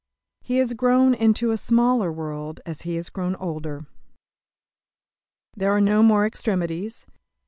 [0.41, 3.85] He has grown into a smaller world as he has grown older.
[5.55, 7.05] There are no more extremities.